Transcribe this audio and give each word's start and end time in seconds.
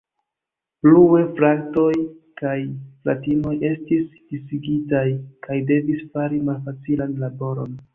Plue, 0.85 1.21
fratoj 1.39 1.91
kaj 2.41 2.55
fratinoj 3.05 3.55
estis 3.71 4.11
disigitaj 4.19 5.07
kaj 5.49 5.63
devis 5.73 6.07
fari 6.17 6.47
malfacilan 6.51 7.19
laboron. 7.27 7.83